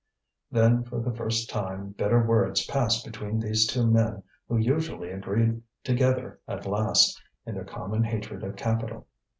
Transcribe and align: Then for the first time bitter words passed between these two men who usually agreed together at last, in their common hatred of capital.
Then 0.49 0.83
for 0.83 0.99
the 0.99 1.13
first 1.13 1.47
time 1.47 1.89
bitter 1.89 2.25
words 2.25 2.65
passed 2.65 3.05
between 3.05 3.37
these 3.39 3.67
two 3.67 3.85
men 3.85 4.23
who 4.47 4.57
usually 4.57 5.11
agreed 5.11 5.61
together 5.83 6.39
at 6.47 6.65
last, 6.65 7.21
in 7.45 7.53
their 7.53 7.65
common 7.65 8.03
hatred 8.03 8.43
of 8.43 8.55
capital. 8.55 9.05